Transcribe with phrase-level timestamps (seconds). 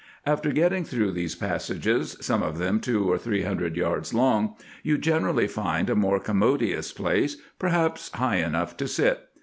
[0.25, 4.97] After getting through these passages, some of them two or three hundred yards long, you
[4.97, 9.27] generally find a more com modious place, perhaps high enough to sit.